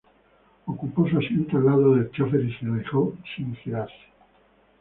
[0.65, 3.87] Ocupó un asiento al lado del chofer y se alejó sin voltear.